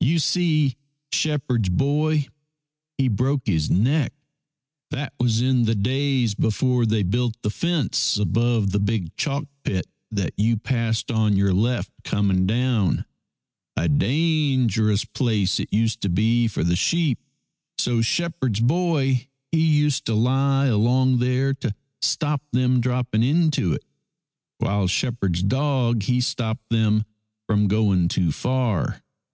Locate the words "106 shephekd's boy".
7.50-8.16